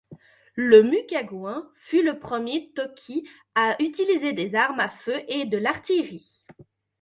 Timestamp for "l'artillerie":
5.59-6.43